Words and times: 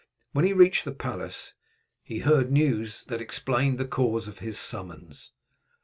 When 0.33 0.45
he 0.45 0.51
reached 0.51 0.83
the 0.83 0.93
palace 0.93 1.53
he 2.01 2.21
heard 2.21 2.51
news 2.51 3.03
that 3.03 3.21
explained 3.21 3.77
the 3.77 3.85
cause 3.85 4.27
of 4.27 4.39
his 4.39 4.57
summons. 4.57 5.31